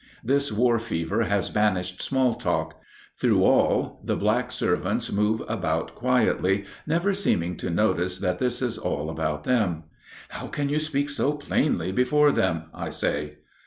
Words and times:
This 0.23 0.51
war 0.51 0.79
fever 0.79 1.25
has 1.25 1.49
banished 1.49 2.01
small 2.01 2.33
talk. 2.33 2.81
Through 3.19 3.43
all 3.43 4.01
the 4.03 4.15
black 4.15 4.51
servants 4.51 5.11
move 5.11 5.43
about 5.47 5.93
quietly, 5.93 6.65
never 6.87 7.13
seeming 7.13 7.55
to 7.57 7.69
notice 7.69 8.17
that 8.17 8.39
this 8.39 8.63
is 8.63 8.79
all 8.79 9.11
about 9.11 9.43
them. 9.43 9.83
"How 10.29 10.47
can 10.47 10.69
you 10.69 10.79
speak 10.79 11.11
so 11.11 11.33
plainly 11.33 11.91
before 11.91 12.31
them?" 12.31 12.63
I 12.73 12.89
say. 12.89 13.37